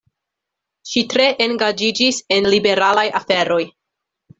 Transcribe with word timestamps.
Ŝi 0.93 1.03
tre 1.11 1.29
engaĝiĝis 1.47 2.21
en 2.39 2.51
liberalaj 2.57 3.09
aferoj. 3.23 3.65